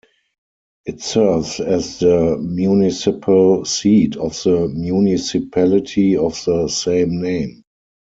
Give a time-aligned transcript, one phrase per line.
[0.87, 7.63] It serves as the municipal seat of the municipality of the same name.